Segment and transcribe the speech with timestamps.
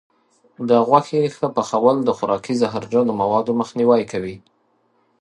[0.69, 4.35] د غوښې ښه پخول د خوراکي زهرجنو موادو مخنیوی کوي.